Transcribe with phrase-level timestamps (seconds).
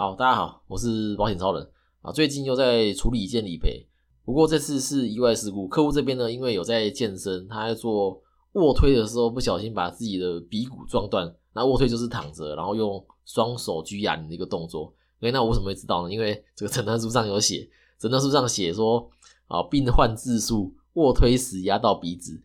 [0.00, 2.10] 好，大家好，我是保险超人啊。
[2.10, 3.86] 最近又在处理一件理赔，
[4.24, 5.68] 不过这次是意外事故。
[5.68, 8.18] 客户这边呢，因为有在健身，他在做
[8.52, 11.30] 卧推的时候不小心把自己的鼻骨撞断。
[11.52, 14.90] 那卧推就是躺着，然后用双手举哑铃的一个动作。
[15.20, 16.10] 哎，那我为什么会知道呢？
[16.10, 19.06] 因为这个诊断书上有写，诊断书上写说
[19.48, 22.42] 啊，病患自述卧推时压到鼻子，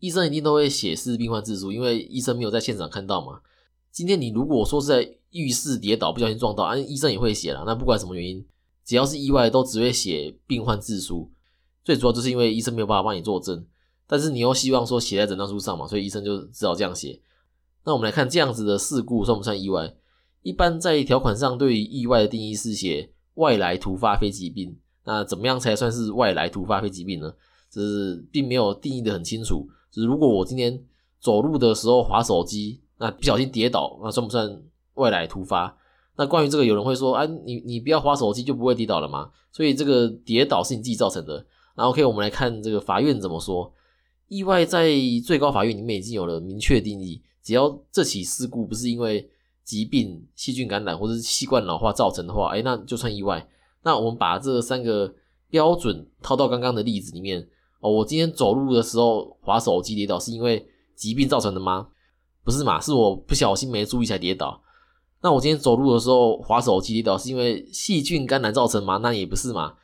[0.00, 3.40] 医生一定都会写是病患自述，因为医生没有在现场看到嘛。
[3.90, 7.64] 今天你如果说是在浴室跌倒不小心撞到，啊，医生也会写了。
[7.66, 8.46] 那不管什么原因，
[8.84, 11.30] 只要是意外，都只会写病患自书。
[11.84, 13.66] 最主要就是因为医生没有办法帮你作证，
[14.06, 17.20] 但是你又希望说写在诊断书上嘛，所以医生就只好这样写。
[17.84, 19.94] 那我们来看这样子的事故算不算意外？
[20.42, 24.78] 一般在条款上对意外的定义是写外来突发非疾病。
[25.04, 27.32] 那怎么样才算是外来突发非疾病呢？
[27.70, 29.68] 这是并没有定义的很清楚。
[29.90, 30.82] 就是如果我今天
[31.20, 32.80] 走路的时候滑手机。
[32.98, 34.62] 那不小心跌倒，那算不算
[34.94, 35.76] 外来突发？
[36.16, 39.30] 那关于这个，有人会说，啊，你你不要滑手机就不会跌倒了吗？
[39.52, 41.34] 所以这个跌倒是你自己造成的。
[41.76, 43.72] 然后 OK，我们来看这个法院怎么说。
[44.26, 44.90] 意外在
[45.24, 49.30] 最高法院里面已经有了明确定义，只要这起事故不是因为
[49.64, 53.48] 疾病、细菌感染或者是器官老化造成的话，哎，那就算意外。
[53.84, 55.14] 那我们把这三个
[55.48, 57.48] 标准套到刚刚的例子里面，
[57.80, 61.86] 哦，我今天走路的时候滑手机跌倒，是因为疾病造成的吗？
[62.48, 62.80] 不是嘛？
[62.80, 64.62] 是我不小心没注意才跌倒。
[65.20, 68.96] 那我今天走路的时候滑手机跌倒，是因为细菌感染造成吗？
[69.02, 69.74] 那也不是嘛。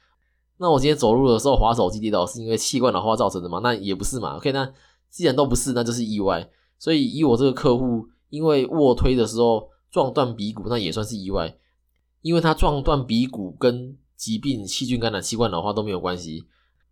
[0.56, 3.60] 那我今天走路的时候滑手机跌倒，是因为器官老化造成的吗？
[3.62, 4.38] 那也不是嘛。
[4.38, 4.72] OK，那
[5.10, 6.48] 既然都不是，那就是意外。
[6.78, 11.54] 所以以我这个客户，因为卧推的时候撞断鼻骨，那也算是意外。
[12.22, 16.46] 因为他撞断鼻骨跟疾病、细菌感染、器官老化都没有关系。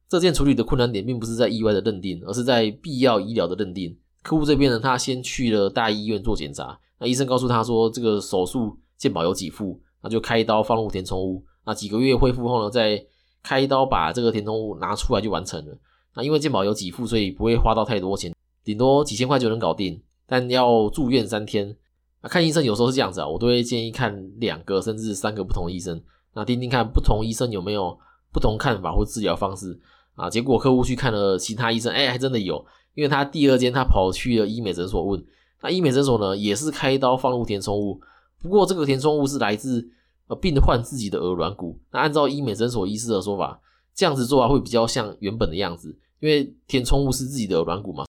[0.06, 3.96] 这件处理的困难点并不是在意外的认定，而是在必要医疗的认定。
[4.22, 13.04] 客户这边呢，他先去了大医院做检查，那医生告诉他说，这个手术健保有给付，那就开刀放入填充物，那几个月恢复后呢，再
[13.42, 15.76] 开刀把这个填充物拿出来就完成了。
[16.14, 21.76] 那因为健保有给付，所以不会花到太多钱，顶多几千块就能搞定，但要住院三天。
[22.22, 26.00] 那看医生有时候是这样子啊，我都会建议看两个甚至三个不同医生，
[26.34, 27.98] 那听听看不同医生有没有
[28.32, 29.76] 不同看法或治疗方式
[30.14, 30.30] 啊。
[30.30, 32.64] 结果客户去看了其他医生，哎，还真的有。
[32.94, 35.24] 因为他第二间他跑去了医美诊所问，
[35.62, 38.00] 那医美诊所呢也是开刀放入填充物，
[38.40, 39.88] 不过这个填充物是来自
[40.26, 41.78] 呃病患自己的耳软骨。
[41.90, 43.60] 那按照医美诊所医师的说法，
[43.94, 48.04] 这样子做啊会比较像原本的样子，因为填充物是自己的耳软骨嘛，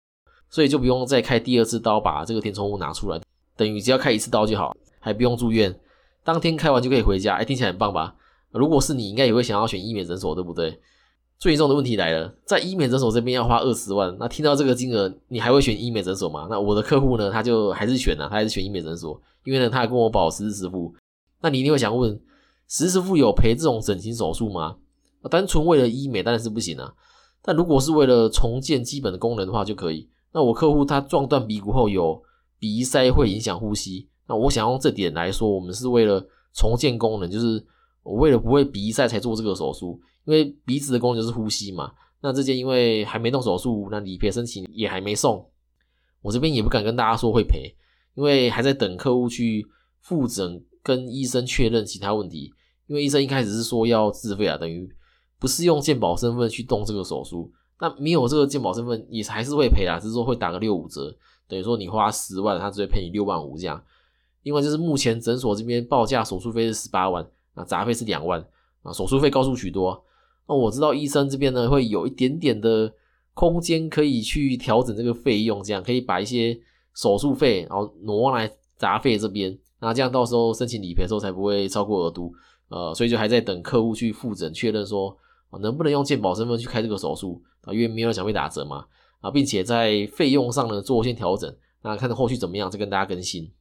[0.50, 3.22] 所以就不用再开第二次刀把这个填充物拿出来，
[3.56, 5.78] 等于只要开一次刀就好，还不用住院，
[6.24, 7.36] 当天开完就可以回家。
[7.36, 8.16] 哎，听起来很棒吧？
[8.52, 10.80] 如果是你应该也会想要选医美诊所，对不对？
[11.40, 16.48] 最严重的问题来了，在医美诊所这边要花二十万，那听到这个金额，你还会选医美诊所吗？
[16.50, 20.94] 那我的客户呢，他就还是选了，他还是选医美诊所，因为呢，他还跟我保十日支付。
[21.42, 22.20] 那你一定会想问，
[22.68, 24.76] 十日支付有赔这种整形手术吗？
[25.32, 26.94] 单纯为了医美当然是不行啊。
[27.42, 30.10] 但如果是为了重建基本的功能的话，就可以。
[30.34, 32.22] 那我客户他撞断鼻骨后有
[32.60, 34.10] 鼻塞，会影响呼吸。
[34.28, 36.22] 那我想用这点来说，我们是为了
[36.54, 37.66] 重建功能，就是
[38.10, 40.02] 我为了不会鼻塞才做这个手术。
[40.26, 45.44] 因为鼻子的功能就是呼吸嘛，那这件因为还没动手术，那理赔申请也还没送，
[46.22, 47.74] 我这边也不敢跟大家说会赔，
[48.14, 49.66] 因为还在等客户去
[50.02, 52.52] 复诊跟医生确认其他问题。
[52.86, 54.88] 因为医生一开始是说要自费啊，等于
[55.40, 61.16] 不是用健保身份去动这个手术，那没有这个健保身份也还是会赔啊，只是说会打个六五折，
[61.48, 63.82] 等于说你花十万，他只会赔你六万五这样。
[64.44, 67.26] 另外就是目前诊所这边报价手术费是十八万，
[67.60, 68.40] 啊杂费是两万
[68.84, 70.02] 啊，手术费高出许多。
[70.48, 72.92] 那我知道医生这边呢会有一点点的
[73.34, 76.58] 空间可以去调整这个费用，这样可以把一些
[76.96, 82.34] 手术费然后挪来杂费这边，那这样到时候申请理赔的时候才不会超过额度，
[82.70, 85.16] 呃，所以就还在等客户去复诊确认说
[85.62, 88.86] 能不能用健保身份去开这个手术啊，因为没有奖费打折嘛，
[89.22, 93.52] 啊，并且在费用上呢做一些调整，那看后续怎么样再跟大家更新。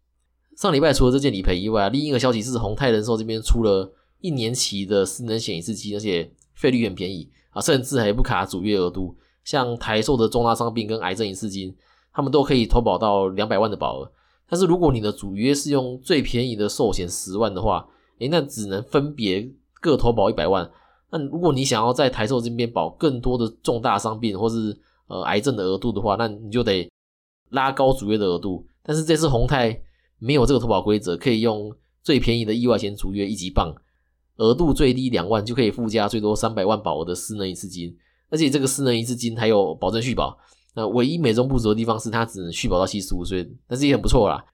[0.59, 9.17] 上礼拜除了这件理赔以外，另一个消息是宏泰人寿这边出了一年期的私能险一次期，而且费率很便宜啊，甚至还不卡主月额度。
[9.45, 11.73] 像台寿的重大伤病跟癌症一次金，
[12.13, 14.11] 他们都可以投保到两百万的保额。
[14.49, 17.87] 但是如果你的主约是用最便宜的寿险十万的话，
[18.19, 19.49] 诶，那只能分别
[19.81, 20.69] 各投保一百万。
[21.11, 26.91] 那如果你想要在台寿这边保更多的重大伤病或是呃癌症的额度的话，那你就得
[27.51, 28.67] 拉高主约的额度。
[28.83, 29.81] 但是这次宏泰
[30.19, 31.73] 没有这个投保规则，可以用
[32.03, 33.75] 最便宜的意外险除约一级棒。
[34.37, 37.97] 额度最低两万就可以附加最多三百万保额的私人一次金，
[38.31, 40.39] 而且这个私人一次金还有保证续保。
[40.75, 44.45] 那唯一美中不足的地方是它只能续保到七十五岁，但是也很不错啦。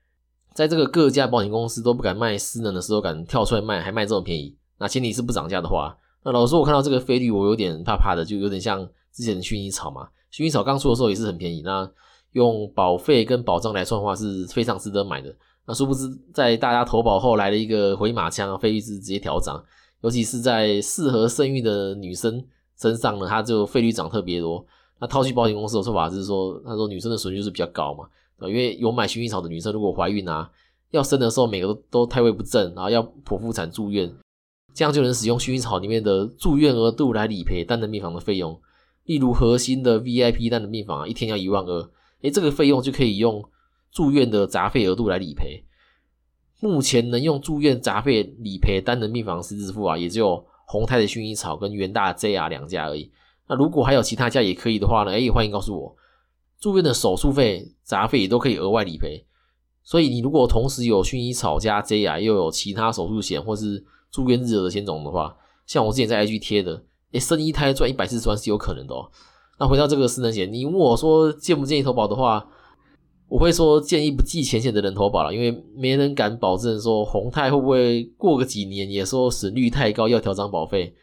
[0.54, 5.94] 在这个各家保险公司都不敢卖私人的时候，敢跳出来卖，还卖这么便宜，那前提是不涨价的话。
[6.24, 10.08] 那老实说，我看到这个费率，我有点怕怕的，就有点像之前的薰衣草嘛。
[10.32, 11.86] 薰衣草刚出的时候也是很便宜，那
[12.32, 15.36] 用保费跟保障来算的话是非常值得买的。
[15.66, 19.64] 那殊不知，在大家投保后来了一个回马枪，费率是直接调涨，
[20.02, 22.44] 尤其是在适合生育的女生
[22.78, 24.64] 身上呢，它就费率涨特别多。
[25.00, 28.04] 那套去保险公司的说法是说，他说女生的损率是比较高嘛，
[28.48, 30.50] 因为有买薰衣草的女生如果怀孕啊，
[30.90, 34.14] 要生的时候每个都都胎位不正，然后要剖腹产住院。
[34.74, 38.60] 这样就能使用薰衣草里面的住院额度来理赔单人病房的费用，
[39.04, 41.90] 例如核心的 VIP 单人病房啊，一天要一万二，
[42.22, 43.44] 诶，这个费用就可以用
[43.94, 45.64] 住院的杂费额度来理赔。
[46.60, 53.12] 目前能用住院杂费理赔单人病房私自付啊，也只有宏泰的薰衣草跟元大 JR 两家而已。
[53.46, 55.12] 那如果还有其他家也可以的话呢？
[55.12, 55.96] 诶，欢迎告诉我。
[56.58, 59.24] 住院的手术费杂费也都可以额外理赔。
[59.82, 65.36] 所以你如果同时有薰衣草加 JR，又有其他手术险或是住院日额的险种的话，
[65.66, 66.82] 像我之前在 IG 贴的，
[67.12, 69.10] 诶，生一胎赚一百四十万是有可能的哦。
[69.58, 72.48] 那回到这个私人险，你问我说建不建议投保的话，
[73.28, 80.94] 我会说建议不计前险的人投保了，因为没人敢保证说宏泰会不会过个几年也说损率太高要调涨保费。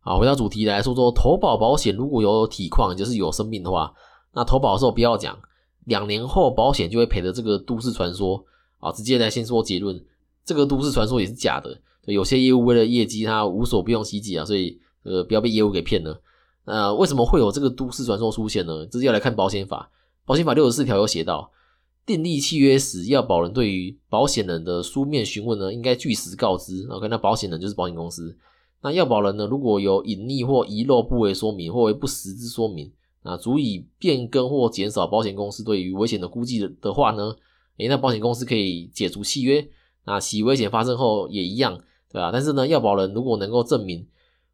[0.00, 3.94] 好，回到主题来说说投保保险，如果有体况就是有生病的话，
[4.34, 5.38] 那投保的时候不要讲
[5.84, 8.44] 两年后保险就会赔的这个都市传说
[8.78, 10.04] 啊，直接来先说结论，
[10.44, 11.80] 这个都市传说也是假的。
[12.06, 16.20] 有些业务为了业绩，他无所不用其极啊，所以呃，不要被业务给骗了。
[16.64, 18.84] 那为什么会有这个都市传说出现呢？
[18.86, 19.88] 这是要来看保险法。
[20.24, 21.50] 保险法六十四条有写到，
[22.06, 26.86] 订立契约时，要保人对于保险人的书面询问呢，应该据实告知。
[26.88, 28.36] OK，那保险人就是保险公司。
[28.82, 32.92] 那要保人呢，如果有隐匿或遗漏不为说明或为不实之说明，
[33.24, 37.34] 那足以变更或减少保险公司对于危险的估计的话呢，
[37.78, 39.68] 诶，那保险公司可以解除契约。
[40.04, 41.80] 那其危险发生后也一样。
[42.12, 44.06] 对啊，但是呢，要保人如果能够证明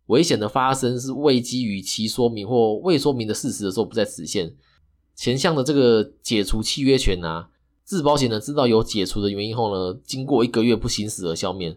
[0.06, 4.54] 危险的发生是未基于其说明或未说明的事实的时候不在此限，
[5.18, 7.48] 前项的这个解除契约权啊，
[7.82, 11.76] 自保险人知道有解除的原因后呢，经过一个月不行使而消灭，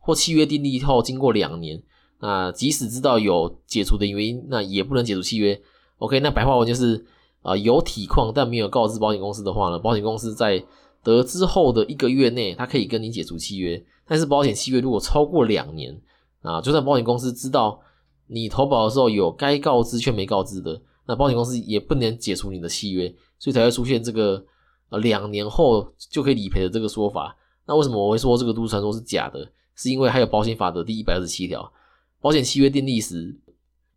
[0.00, 1.80] 或契约订立后经过两年，
[2.18, 5.62] 那即使知道有解除的原因，那也不能解除契约。
[5.98, 7.06] OK，那白话文就是
[7.42, 10.64] 啊，有体况但没有告知保险公司的话呢，保险公司在
[11.04, 13.80] 得知后的一个月内，他可以跟你解除契约。
[14.08, 15.96] 但是保险契约如果超过两年
[16.40, 17.80] 啊，就算保险公司知道
[18.26, 24.44] 你投保的时候有该告知却没告知的，那保险公司也不能解除你的契约，所以才会出现这个
[24.90, 27.36] 呃两年后就可以理赔的这个说法。
[27.66, 29.50] 那为什么我会说这个都市传说是假的？
[29.74, 31.72] 是因为还有保险法的第一百二十七条，
[32.20, 33.38] 保险契约订立时，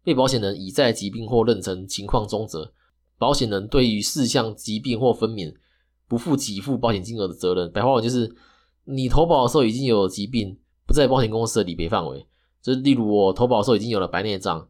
[0.04, 2.74] 被保险人已在疾病或妊娠情况中者，
[3.18, 5.54] 保险人对于事项疾病或分娩
[6.08, 7.72] 不负给付保险金额的责任。
[7.72, 8.36] 白话文就是。
[8.88, 10.56] 你投保的时候已经有疾病，
[10.86, 12.24] 不在保险公司的理赔范围。
[12.62, 14.70] 就是例如我投保的时候已经有了白内障，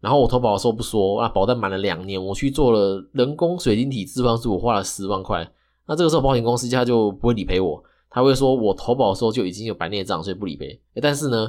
[0.00, 5.48] 然后我投保的时候不说，那保单满了两年，我去做了人工水晶体置换术，我花了十万块，
[5.86, 10.78] 那这个时候保险公司他就不会理赔我，他会说我投保的时候就已经有白内障，所以不理赔。
[11.02, 11.48] 但是呢，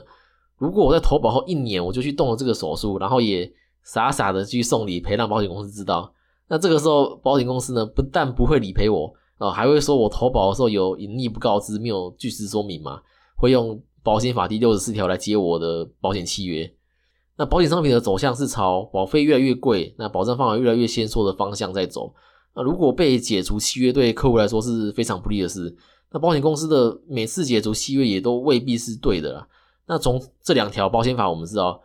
[0.58, 3.52] 如果我在投保后一年我就去动了这个手术，然后也
[3.84, 6.14] 傻傻的去送理赔，让保险公司知道，
[6.48, 9.14] 那这个时候保险公司呢不但不会理赔我。
[9.38, 13.00] 啊，还会说我投保的时候有隐匿不告知，没有据实说明嘛？
[13.36, 16.68] 会用保险法第六十四条来接我的保险契约。
[17.38, 22.14] 那保险商品的走向是朝保费越来越贵，那保障范围越来越先缩的方向在走。
[22.56, 25.76] 那如果被解除契约，对客户来说是非常不利的事。
[26.12, 29.48] 那保险公司的每次解除契约也都未必是对的啦。
[29.86, 31.80] 那从这两条保险法，我们知道，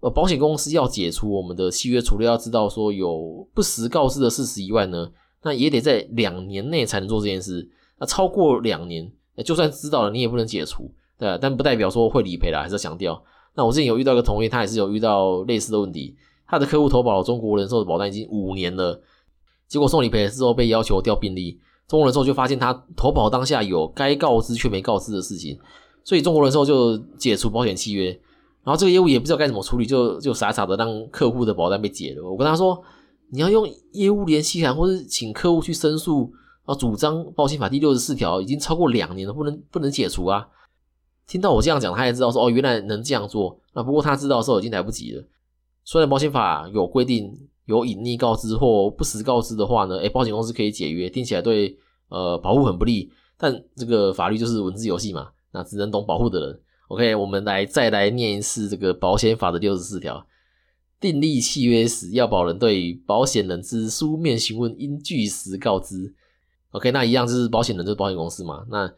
[0.00, 5.10] 呃，保险公司要解除我们的契约，除了要知道说有不实告知的事实以外呢？
[5.42, 7.66] 那也得在两年内才能做这件事。
[7.98, 9.10] 那超过两年，
[9.44, 11.38] 就算知道了，你也不能解除，对？
[11.40, 13.22] 但不代表说会理赔啦，还是要强调。
[13.60, 16.16] 那我之前有遇到一个同业，他也是有遇到类似的问题。
[16.48, 18.98] 他的客户投保了中国人寿的保单已经五年了，
[19.68, 21.60] 结果送理赔的时候被要求调病历。
[21.86, 25.58] 中国人寿就发现他投保当下有该告知却没告知的事情，
[26.04, 28.06] 所以中国人寿就解除保险契约。
[28.64, 32.26] 然后这个业务也不知道该怎么处理，就就傻傻的让客户的保单被解了。
[32.26, 32.82] 我跟他说。
[33.32, 36.32] 你要用业务联系函，或者请客户去申诉
[36.64, 40.48] 啊，主张保险法第六十四条已经超过两年了，不能不能解除啊。
[41.30, 43.56] 听到我这样讲，他也知道说哦，原来能这样做。
[43.72, 45.24] 那不过他知道的时候已经来不及了。
[45.84, 47.32] 虽然保险法有规定，
[47.66, 53.12] 有隐匿告知或不实告知的话呢，诶，保险公司可以解约，听起来对呃保护很不利。
[53.38, 56.60] 但这个法律就是文字游戏嘛，那只能懂保护的人。
[56.88, 60.26] OK，我们来再来念一次这个保险法的六十四条。
[60.98, 66.12] 订立契约时，要保人对保险人之书面询问应据实告知。
[66.72, 68.66] OK，那一样就是保险人就是保险公司嘛。
[68.68, 68.92] 那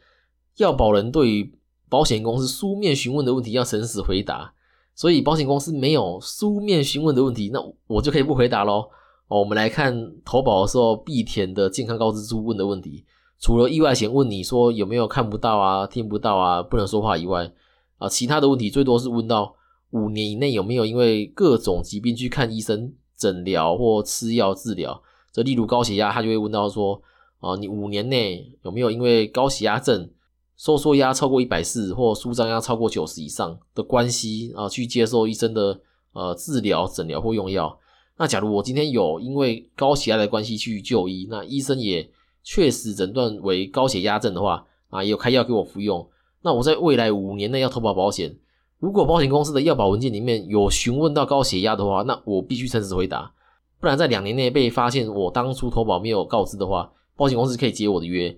[0.56, 1.52] 要保人对
[1.92, 4.54] 保险公司书面询问的问题要诚实回答，
[4.94, 8.88] 所以保险公司没有书面询问的问题，那我就可以不回答喽。
[9.28, 9.94] 哦，我们来看
[10.24, 13.04] 投保的时候必填的健康告知书问的问题，
[13.38, 17.52] 除了意外险问你说有没有看不到啊、听不到啊、不能说话以外，
[17.98, 19.54] 啊，其他的问题最多是问到
[19.90, 25.02] 五年以内有没有因为各种疾病去看医生、诊疗或吃药治疗。
[25.30, 27.02] 这例如高血压，他就会问到说，
[27.40, 30.08] 啊，你五年内有没有因为高血压症、
[30.56, 35.80] 收缩压超过一百四或舒张压超过九十以上的关系啊，去接受医生的
[36.12, 37.78] 呃治疗、诊疗或用药？
[38.18, 42.08] 那假如我今天有因为高血压的关系去就医，那医生也
[42.44, 46.06] 确实诊断为高血压症的话，啊，也有开药给我服用，
[46.42, 48.36] 那我在未来五年内要投保保险，
[48.78, 53.32] 如果保险公司的药保文件里面有询问到高血压的话，那我必须诚实回答，
[53.80, 58.36] 不然在两年内被发现我当初投保没有告知的话，保险公司可以解我的约。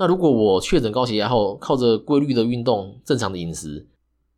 [0.00, 3.86] 那如果我确诊高血压后，靠着规律的运动、正常的饮食，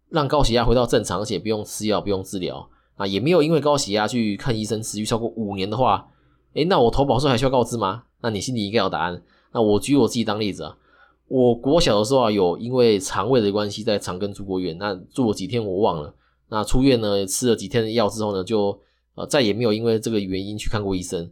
[0.08, 2.68] 让高血压回到正常，而且不用吃药、不用治疗。
[2.96, 6.08] 啊，也没有因为高血压去看医生持续超过五年的话，
[6.54, 8.02] 诶，那我投保时候还需要告知吗？
[8.22, 9.22] 那你心里应该有答案。
[9.52, 10.76] 那我举我自己当例子啊，
[11.28, 16.12] 我国小的时候啊，有因为肠胃的关系在长庚住过院，那住了几天我忘了。
[16.48, 18.76] 那出院呢，吃了几天的药之后呢，就
[19.14, 21.30] 呃再也没有因为这个原因去看过医生。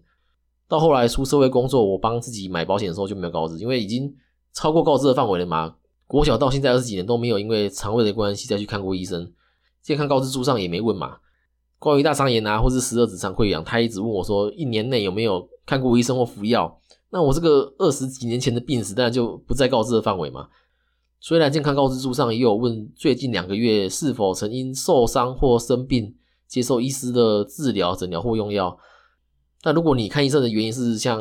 [0.71, 4.15] 到后来出社会工作，我帮自己买保险的时候就没有告知，因为已经
[4.53, 5.75] 超过告知的范围了嘛。
[6.07, 9.33] 国小到现在二十几年都没有因为肠胃的关系再去看过医生，
[9.83, 11.17] 健康告知书上也没问嘛。
[11.81, 16.79] 关于大肠炎啊，或是十二指肠溃疡，他一直问我说，一年内有没有看过医生或服药？
[17.11, 20.47] 那我这个二十几年前的病史，当然就不在告知的范围嘛。
[21.19, 26.15] 虽然健康告知书上也有问，最近两个月是否曾因受伤或生病
[26.47, 28.79] 接受医师的治疗、诊疗或用药。
[29.63, 31.21] 那如果你看医生的原因是像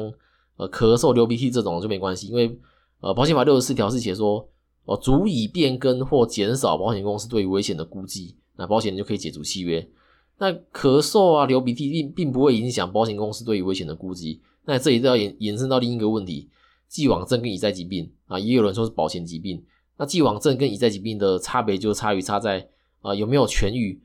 [0.58, 2.58] 呃咳嗽、流鼻涕这种就没关系，因为
[3.02, 4.48] 呃保险法六十四条是写说，
[4.86, 9.90] 哦足以变更或减少保险公司对于危险的估计，那保险人就可以解除契约。
[10.38, 14.42] 那咳嗽啊、流鼻涕并并不会影响保险公司对于危险的估计。
[14.66, 16.50] 那这里都要延延伸到另一个问题：
[16.88, 19.62] 既往症跟乙在疾病啊，也有人说是保险疾病。
[19.98, 22.70] 那既往症跟乙在疾病的差别就差于差在
[23.02, 24.02] 啊有没有痊愈。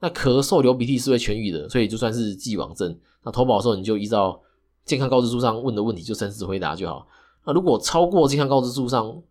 [0.00, 2.96] 那咳嗽、流鼻涕是会痊愈的，所以就算是既往症，
[3.28, 4.40] 那投保的时候你就依照
[4.86, 7.06] 健康告知书上问的问题就诚实回答就好。
[7.44, 9.22] 那如果超过健康告知书上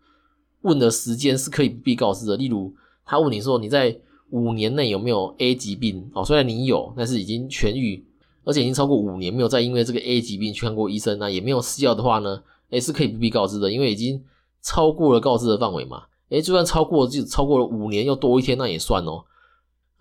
[0.62, 2.72] 问的时间是可以不必告知的，例如
[3.04, 4.00] 他问你说你在。
[4.32, 6.12] 五年内有没有 A 疾病？
[6.14, 8.06] 哦，虽然你有，但是已经痊愈，
[8.44, 12.44] 而且已经超过五年没有再因为这个 A 疾病去看过医生，那也没有吃药的话呢？
[12.72, 14.22] 诶是可以不必告知的，因为已经
[14.62, 16.04] 超过了告知的范围嘛。
[16.28, 19.24] 诶就算超过就超过了五年又多一天，那也算哦。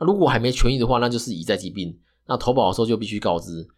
[0.00, 3.68] 那如果还没痊愈的话，那就是已在疾病，那投保的时候就必须告知。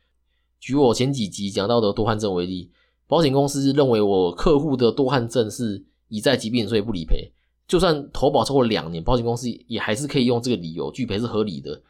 [0.60, 2.70] 举我前几集讲到的多汗症为例，
[3.06, 7.32] 保险公司认为我客户的多汗症是已在疾病，所以不理赔。
[7.66, 11.82] 就算投保超过两年，保险公司也还是可以用这个理由拒赔是合理的。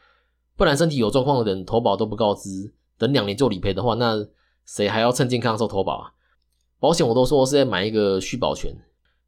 [0.57, 4.27] 不然身体有状况的人投保都不告知，等两年就理赔的话，那
[4.65, 6.11] 谁还要趁健康的时候投保啊？
[6.79, 8.75] 保险我都说是在买一个续保权，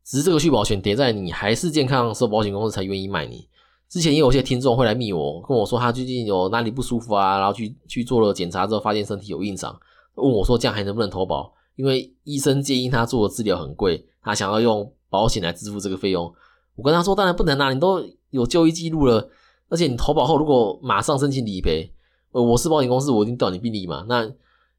[0.03, 3.47] 只是这个续保权叠在你还是健康的时候，保险公司才愿意卖你。
[3.91, 9.77] 之前也有一些听众会来密我，跟我说他最近有哪里不舒服啊，然后去去做了检查之后发现身体有硬伤，
[10.15, 11.53] 问我说这样还能不能投保？
[11.75, 14.91] 因为医生建议他做的治疗很贵，他想要用。
[15.11, 16.33] 保险来支付这个费用，
[16.73, 19.29] 我跟他说当然不能拿，你都有就医记录了，
[19.67, 21.91] 而且你投保后如果马上申请理赔，
[22.31, 24.31] 呃，我是保险公司，我已经调你病历嘛，那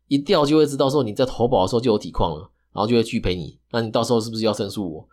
[0.09, 5.07] 一调就会知道说你在投保的时候就有体况了，然后就会拒赔你，那你到时候是不是要申诉我？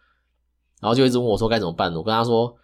[0.80, 1.94] 然后就一直问我说该怎么办？
[1.94, 2.56] 我跟他说，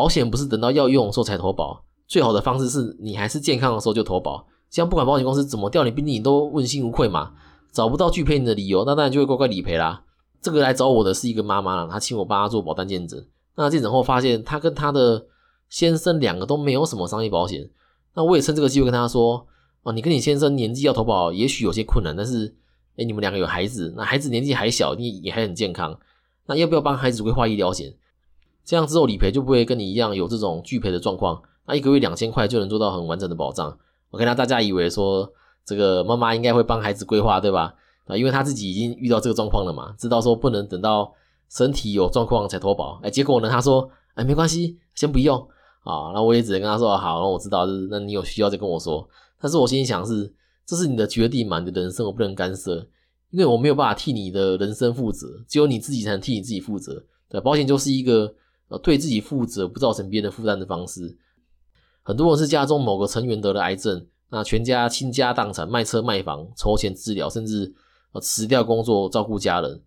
[0.00, 7.32] 保险不是等到要用的时候才投保，最好的方式是你还是健康的时候就投保，这样不管保险公司怎么调你病历，你都问心无愧嘛，
[7.70, 10.04] 找不到拒赔你的理由，那当然就会乖乖理赔啦。
[10.40, 13.22] 这个来找我的是一个妈妈，她请我帮她做保单见证。
[13.56, 15.26] 那见证后发现，她跟她的
[15.68, 17.68] 先生两个都没有什么商业保险。
[18.14, 19.46] 那我也趁这个机会跟她说
[19.84, 22.56] ：“哦，你跟你先生年纪要投保，也许有些困难，但是，
[22.96, 25.94] 哎，你们两个有孩子，那孩子年纪还小，你也还很健康，
[26.46, 27.94] 那要不要帮孩子规划医疗险？
[28.70, 31.42] 这样之后理赔就不会跟你一样有这种拒赔的状况。
[31.66, 33.76] 那一个月两千块就能做到很完整的保障。
[34.12, 35.28] OK，那大家以为说
[35.66, 37.74] 这个妈妈应该会帮孩子规划，对吧？”
[38.06, 41.12] 啊，因为他自己已经遇到这个状况了嘛，知道说不能等到
[41.48, 43.00] 身体有状况才投保。
[43.02, 45.36] 哎，结果呢，他说，哎，没关系，先不用
[45.82, 46.12] 啊。
[46.14, 49.04] 那我也只能跟他说，好，那我知道，就是那你有需要再跟我说。
[49.40, 50.32] 但是我心里想是，
[50.64, 52.86] 这是你的决定嘛，你的人生我不能干涉，
[53.30, 57.04] 因为我没有办法替你的人生负责，只有你自己才能替你自己负责。
[57.28, 58.32] 对，保险就是一个
[58.70, 61.18] 呃对自己负责，不造成别人的负担的方式。
[62.02, 67.74] 很多人是家中某个成员得了癌症，那全家倾家荡产，卖车卖房筹钱治疗，甚至。
[68.12, 69.80] 呃辞掉工作照顾家人。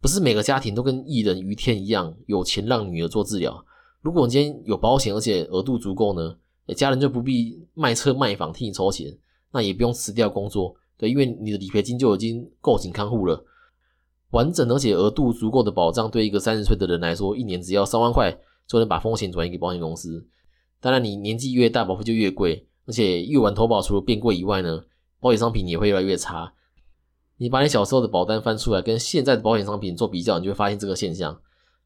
[0.00, 3.64] 不是每个家庭都跟艺人于天一样有钱让女儿做治疗。
[4.00, 6.36] 如果你今天有保险，而且额度足够呢，
[6.76, 9.12] 家人就不必卖车卖房替你筹钱，
[9.50, 13.44] 那也不用辞掉工作，对，因为你的理赔金就已经够紧看护了。
[14.30, 20.26] 完整而且额度足够的保障，对一个三十岁的人来说，一年只要三万块就能把风险转移给保险公司。
[20.80, 24.82] 当然，你年纪越大，保费就越贵，而且越晚投保，除了变贵以外呢，
[25.20, 26.52] 保险商品也会越来越差。
[27.38, 31.40] 你把你小时候的保单翻出来，跟现在的保险商品做比较，你就会发现这个现象。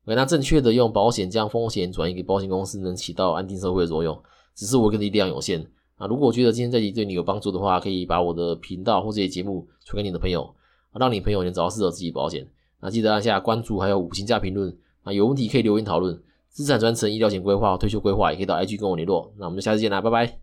[0.04, 4.20] 那正确的用保险将风险转移给保险公司，能起到安定社会的作用。
[4.54, 5.64] 只是我跟的力量有限
[5.96, 6.06] 啊。
[6.08, 10.52] 如果觉得今天这集对你有帮助的话，可以把我的频道或这些节目传给你的朋友。
[10.99, 12.46] 让你朋友能找到适合自己保险，
[12.80, 16.20] 那记得按下关注，还有五星加评论啊，有问题可以留言讨论。
[16.49, 19.32] 资产传承、医疗险规划、退休规划也可以到 IG 跟我联络。
[19.38, 20.41] 那我们就下次见啦，拜拜。